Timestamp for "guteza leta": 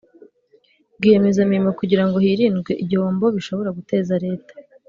3.77-4.53